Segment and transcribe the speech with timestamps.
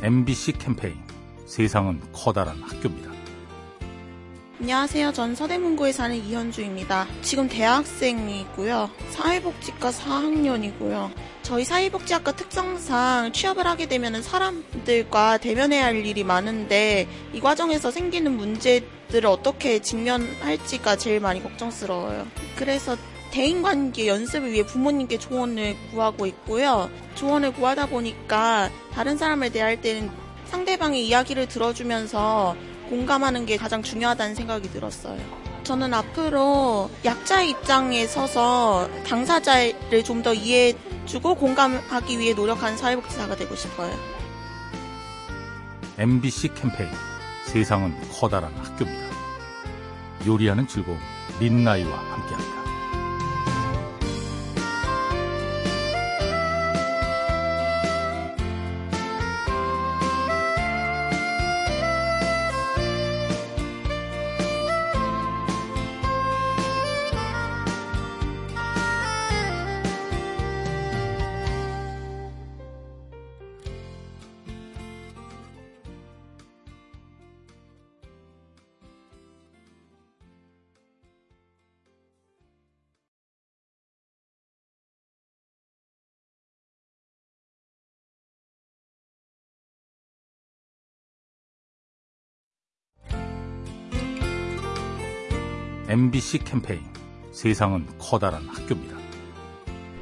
[0.00, 0.94] MBC 캠페인
[1.44, 3.10] 세상은 커다란 학교입니다.
[4.60, 5.12] 안녕하세요.
[5.12, 7.08] 전 서대문구에 사는 이현주입니다.
[7.22, 8.90] 지금 대학생이고요.
[9.10, 11.10] 사회복지과 4학년이고요.
[11.42, 19.26] 저희 사회복지학과 특성상 취업을 하게 되면 사람들과 대면해야 할 일이 많은데 이 과정에서 생기는 문제들을
[19.26, 22.24] 어떻게 직면할지가 제일 많이 걱정스러워요.
[22.54, 22.96] 그래서
[23.30, 26.90] 대인관계 연습을 위해 부모님께 조언을 구하고 있고요.
[27.14, 30.10] 조언을 구하다 보니까 다른 사람을 대할 때는
[30.46, 32.56] 상대방의 이야기를 들어주면서
[32.88, 35.18] 공감하는 게 가장 중요하다는 생각이 들었어요.
[35.62, 43.92] 저는 앞으로 약자의 입장에 서서 당사자를 좀 더 이해해주고 공감하기 위해 노력하는 사회복지사가 되고 싶어요.
[45.98, 46.90] MBC 캠페인
[47.44, 49.08] 세상은 커다란 학교입니다.
[50.26, 50.98] 요리하는 즐거움
[51.40, 52.57] 민나이와 함께합니다.
[95.88, 96.82] MBC 캠페인
[97.32, 98.94] 세상은 커다란 학교입니다.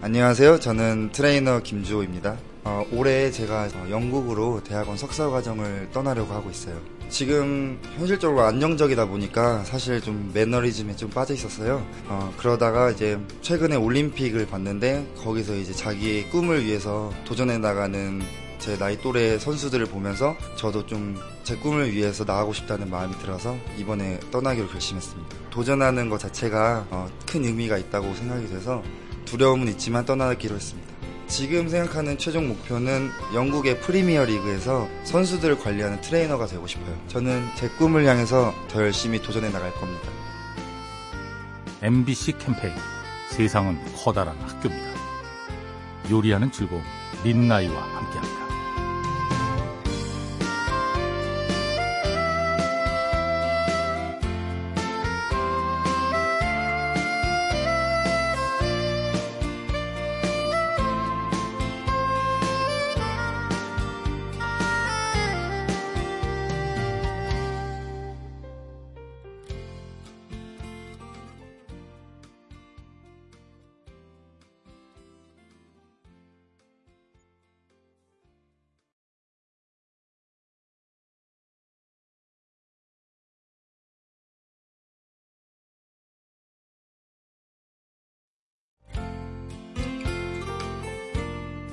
[0.00, 0.58] 안녕하세요.
[0.58, 2.36] 저는 트레이너 김주호입니다.
[2.64, 6.76] 어, 올해 제가 어, 영국으로 대학원 석사 과정을 떠나려고 하고 있어요.
[7.08, 11.86] 지금 현실적으로 안정적이다 보니까 사실 좀 매너리즘에 좀 빠져 있었어요.
[12.08, 18.22] 어, 그러다가 이제 최근에 올림픽을 봤는데 거기서 이제 자기의 꿈을 위해서 도전해 나가는
[18.58, 24.18] 제 나이 또래 선수들을 보면서 저도 좀 제 꿈을 위해서 나가고 싶다는 마음이 들어서 이번에
[24.32, 25.36] 떠나기로 결심했습니다.
[25.50, 28.82] 도전하는 것 자체가 어, 큰 의미가 있다고 생각이 돼서
[29.26, 30.92] 두려움은 있지만 떠나기로 했습니다.
[31.28, 37.00] 지금 생각하는 최종 목표는 영국의 프리미어 리그에서 선수들을 관리하는 트레이너가 되고 싶어요.
[37.06, 40.08] 저는 제 꿈을 향해서 더 열심히 도전해 나갈 겁니다.
[41.80, 42.74] MBC 캠페인
[43.30, 44.98] 세상은 커다란 학교입니다.
[46.10, 46.82] 요리하는 즐거움
[47.22, 48.45] 민나이와 함께합니다.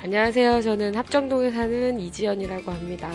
[0.00, 0.62] 안녕하세요.
[0.62, 3.10] 저는 합정동에 사는 이지연이라고 합니다.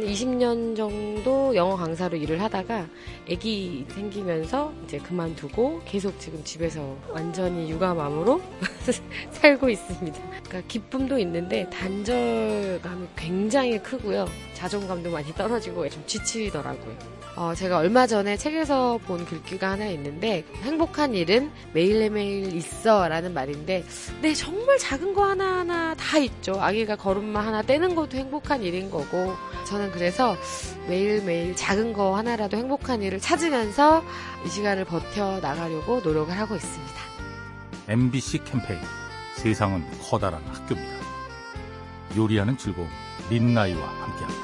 [0.00, 2.88] 20년 정도 영어 강사로 일을 하다가
[3.30, 8.42] 아기 생기면서 이제 그만두고 계속 지금 집에서 완전히 육아맘으로
[9.30, 10.18] 살고 있습니다.
[10.20, 14.26] 그러니까 기쁨도 있는데 단절감이 굉장히 크고요.
[14.54, 17.16] 자존감도 많이 떨어지고 좀 지치더라고요.
[17.36, 23.84] 어, 제가 얼마 전에 책에서 본 글귀가 하나 있는데 행복한 일은 매일매일 있어 라는 말인데
[24.22, 26.60] 네 정말 작은 거 하나하나 다 있죠.
[26.60, 29.34] 아기가 걸음마 하나 떼는 것도 행복한 일인 거고
[29.66, 30.36] 저는 그래서
[30.88, 34.02] 매일매일 작은 거 하나라도 행복한 일을 찾으면서
[34.44, 36.94] 이 시간을 버텨 나가려고 노력을 하고 있습니다.
[37.88, 38.80] MBC 캠페인.
[39.36, 40.96] 세상은 커다란 학교입니다.
[42.16, 42.88] 요리하는 즐거움
[43.30, 44.35] 민나이와 함께합니다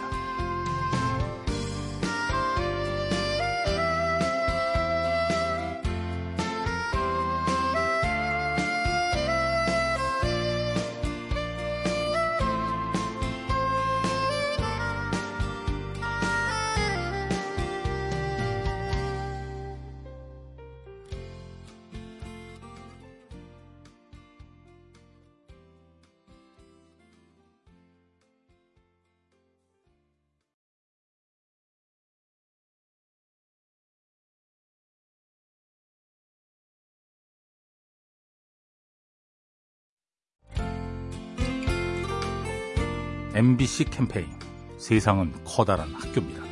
[43.34, 44.26] MBC 캠페인
[44.76, 46.42] 세상은 커다란 학교입니다.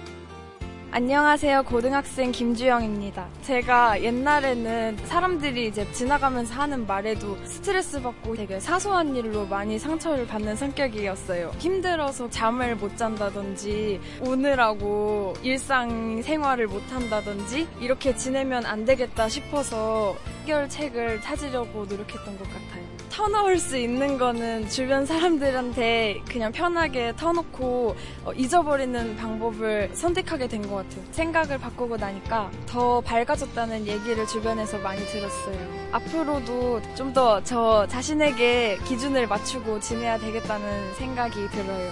[0.93, 1.65] 안녕하세요.
[1.65, 3.29] 고등학생 김주영입니다.
[3.43, 10.57] 제가 옛날에는 사람들이 이제 지나가면서 하는 말에도 스트레스 받고 되게 사소한 일로 많이 상처를 받는
[10.57, 11.53] 성격이었어요.
[11.59, 21.21] 힘들어서 잠을 못 잔다든지 오늘하고 일상 생활을 못 한다든지 이렇게 지내면 안 되겠다 싶어서 해결책을
[21.21, 23.00] 찾으려고 노력했던 것 같아요.
[23.11, 30.77] 터놓을 수 있는 거는 주변 사람들한테 그냥 편하게 터놓고 어, 잊어버리는 방법을 선택하게 된 것
[30.77, 31.03] 같아요.
[31.11, 35.59] 생각을 바꾸고 나니까 더 밝아졌다는 얘기를 주변에서 많이 들었어요.
[35.93, 41.91] 앞으로도 좀 더 저 자신에게 기준을 맞추고 지내야 되겠다는 생각이 들어요.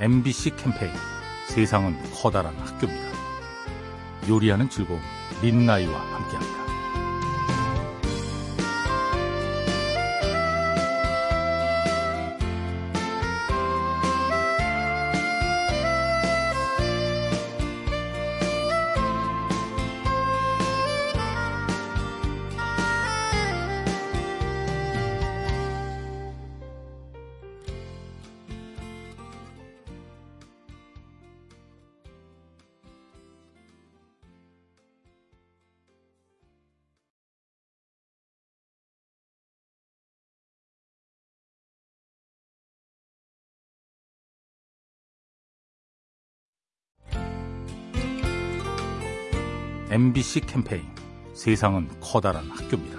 [0.00, 0.90] MBC 캠페인
[1.48, 3.08] 세상은 커다란 학교입니다.
[4.28, 5.00] 요리하는 즐거움
[5.42, 6.61] 린나이와 함께합니다.
[49.92, 50.88] MBC 캠페인
[51.34, 52.98] 세상은 커다란 학교입니다.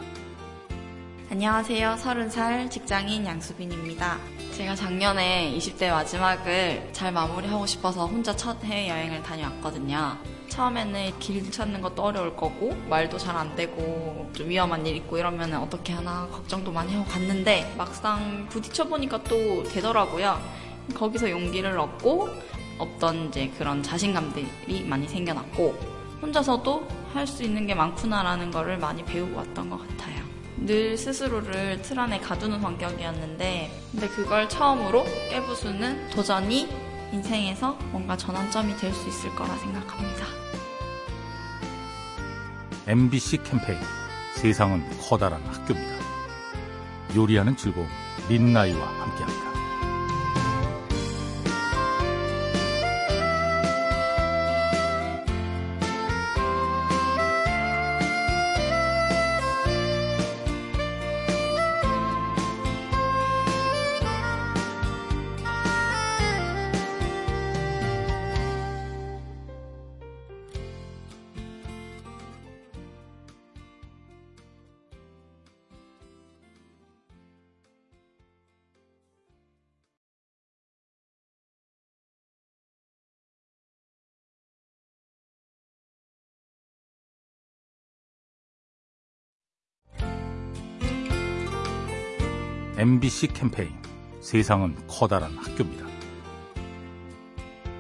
[1.32, 1.96] 안녕하세요.
[2.00, 4.20] 30살 직장인 양수빈입니다.
[4.56, 10.20] 제가 작년에 20대 마지막을 잘 마무리하고 싶어서 혼자 첫 해외여행을 다녀왔거든요.
[10.50, 15.52] 처음에는 길 찾는 것도 어려울 거고 말도 잘 안 되고 좀 위험한 일 있고 이러면
[15.56, 20.40] 어떻게 하나 걱정도 많이 하고 갔는데 막상 부딪혀 보니까 또 되더라고요.
[20.94, 22.30] 거기서 용기를 얻고
[22.78, 29.36] 없던 이제 그런 자신감들이 많이 생겨났고 혼자서도 할 수 있는 게 많구나라는 거를 많이 배우고
[29.36, 30.24] 왔던 것 같아요.
[30.58, 36.70] 늘 스스로를 틀 안에 가두는 성격이었는데, 근데 그걸 처음으로 깨부수는 도전이
[37.12, 40.26] 인생에서 뭔가 전환점이 될 수 있을 거라 생각합니다.
[42.88, 43.80] MBC 캠페인
[44.36, 46.04] 세상은 커다란 학교입니다.
[47.16, 47.88] 요리하는 즐거움
[48.30, 49.53] 린나이와 함께합니다.
[92.84, 93.70] MBC 캠페인
[94.20, 95.86] 세상은 커다란 학교입니다.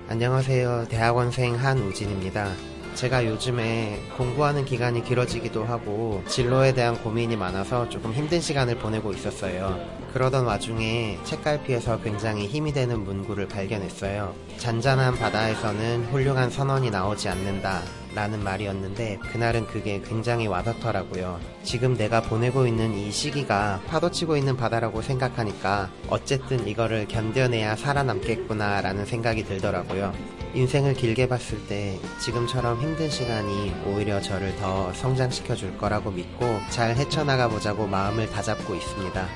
[0.08, 0.86] 안녕하세요.
[0.88, 2.54] 대학원생 한우진입니다.
[2.94, 9.78] 제가 요즘에 공부하는 기간이 길어지기도 하고 진로에 대한 고민이 많아서 조금 힘든 시간을 보내고 있었어요.
[10.14, 14.34] 그러던 와중에 책갈피에서 굉장히 힘이 되는 문구를 발견했어요.
[14.56, 17.82] 잔잔한 바다에서는 훌륭한 선원이 나오지 않는다.
[18.15, 21.39] 라는 말이었는데 그날은 그게 굉장히 와닿더라고요.
[21.63, 29.05] 지금 내가 보내고 있는 이 시기가 파도치고 있는 바다라고 생각하니까 어쨌든 이거를 견뎌내야 살아남겠구나 라는
[29.05, 30.13] 생각이 들더라고요.
[30.53, 36.96] 인생을 길게 봤을 때 지금처럼 힘든 시간이 오히려 저를 더 성장시켜 줄 거라고 믿고 잘
[36.96, 39.27] 헤쳐나가 보자고 마음을 다잡고 있습니다.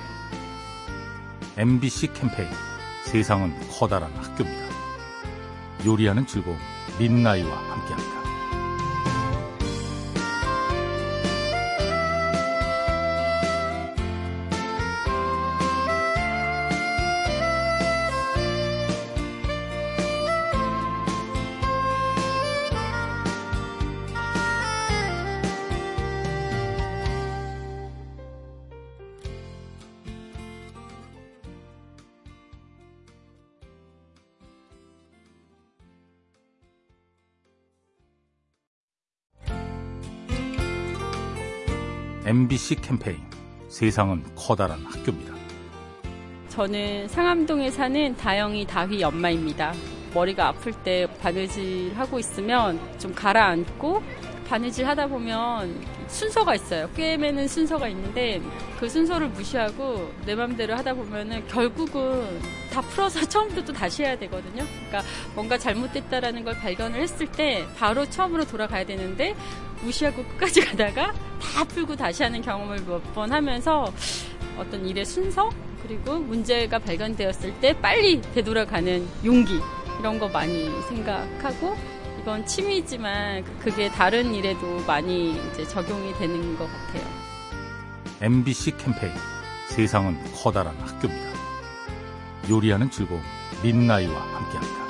[1.58, 2.50] MBC 캠페인
[3.06, 4.68] 세상은 커다란 학교입니다.
[5.86, 6.58] 요리하는 즐거움
[7.00, 8.17] 린나이와 함께합니다.
[42.28, 43.22] MBC 캠페인
[43.70, 45.34] 세상은 커다란 학교입니다.
[46.50, 49.74] 저는 상암동에 사는 다영이 다휘 엄마입니다.
[50.14, 54.04] 머리가 아플 때 바느질 하고 있으면 좀 가라앉고
[54.50, 55.74] 바느질 하다 보면
[56.08, 56.90] 순서가 있어요.
[56.96, 58.42] 꿰매는 순서가 있는데
[58.78, 62.42] 그 순서를 무시하고 내 맘대로 하다 보면은 결국은
[62.72, 64.66] 다 풀어서 처음부터 또 다시 해야 되거든요.
[64.88, 65.04] 그러니까
[65.34, 69.34] 뭔가 잘못됐다라는 걸 발견을 했을 때 바로 처음으로 돌아가야 되는데
[69.82, 73.92] 무시하고 끝까지 가다가 다 풀고 다시 하는 경험을 몇 번 하면서
[74.58, 75.50] 어떤 일의 순서
[75.84, 79.60] 그리고 문제가 발견되었을 때 빨리 되돌아가는 용기
[80.00, 81.76] 이런 거 많이 생각하고
[82.22, 87.04] 이건 취미지만 그게 다른 일에도 많이 이제 적용이 되는 것 같아요.
[88.22, 89.14] MBC 캠페인
[89.70, 91.38] 세상은 커다란 학교입니다.
[92.50, 93.22] 요리하는 즐거움
[93.64, 94.88] 민나이와 함께합니다.